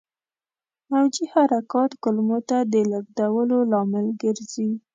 [0.91, 4.69] موجي حرکات کولمو ته د لېږدولو لامل ګرځي.